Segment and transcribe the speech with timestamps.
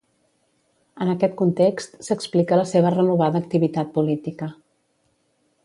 [1.05, 4.49] En aquest context, s'explica la seva renovada activitat política.